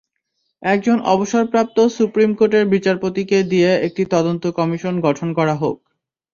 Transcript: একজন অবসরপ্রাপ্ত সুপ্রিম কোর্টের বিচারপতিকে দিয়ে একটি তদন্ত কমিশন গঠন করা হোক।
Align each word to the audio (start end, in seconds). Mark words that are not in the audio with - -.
একজন 0.63 0.97
অবসরপ্রাপ্ত 1.07 1.77
সুপ্রিম 1.97 2.31
কোর্টের 2.35 2.65
বিচারপতিকে 2.73 3.37
দিয়ে 3.51 3.71
একটি 3.87 4.03
তদন্ত 4.13 4.43
কমিশন 4.59 4.93
গঠন 5.05 5.29
করা 5.37 5.55
হোক। 5.55 5.77